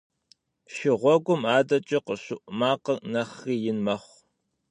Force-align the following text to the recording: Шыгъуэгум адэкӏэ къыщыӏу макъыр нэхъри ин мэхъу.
Шыгъуэгум 0.73 1.41
адэкӏэ 1.57 1.99
къыщыӏу 2.05 2.45
макъыр 2.59 2.99
нэхъри 3.11 3.55
ин 3.69 3.77
мэхъу. 3.85 4.17